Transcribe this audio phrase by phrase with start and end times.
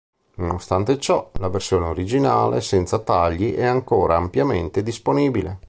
[0.37, 5.59] Nonostante ciò, la versione originale senza tagli è ancora ampiamente disponibile.